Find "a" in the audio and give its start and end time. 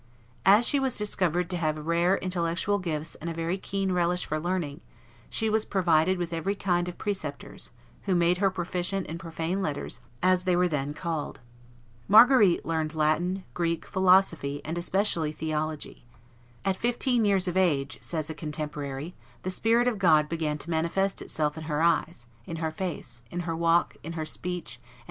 3.29-3.35, 18.27-18.33